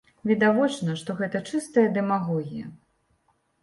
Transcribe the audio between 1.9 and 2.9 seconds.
дэмагогія.